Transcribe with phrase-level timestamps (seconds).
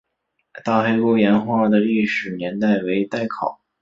[0.65, 3.61] 大黑沟岩画的历史年代为待考。